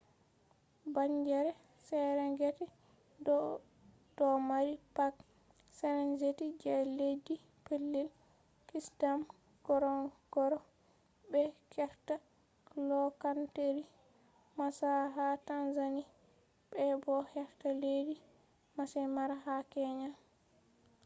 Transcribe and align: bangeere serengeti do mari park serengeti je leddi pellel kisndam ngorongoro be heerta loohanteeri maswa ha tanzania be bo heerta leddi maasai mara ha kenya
bangeere 0.93 1.51
serengeti 1.87 2.65
do 4.17 4.27
mari 4.49 4.73
park 4.95 5.15
serengeti 5.77 6.45
je 6.61 6.75
leddi 6.97 7.35
pellel 7.65 8.09
kisndam 8.67 9.19
ngorongoro 9.63 10.59
be 11.31 11.41
heerta 11.73 12.15
loohanteeri 12.87 13.83
maswa 14.57 14.91
ha 15.15 15.27
tanzania 15.47 16.07
be 16.71 16.83
bo 17.03 17.15
heerta 17.31 17.69
leddi 17.81 18.15
maasai 18.75 19.07
mara 19.17 19.35
ha 19.45 19.55
kenya 19.71 20.09